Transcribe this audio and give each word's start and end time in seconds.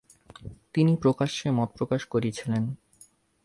তিনি 0.73 0.91
প্রকাশ্যে 0.95 1.47
মতপ্রকাশ 1.51 2.01
করেছিলেন। 2.05 2.63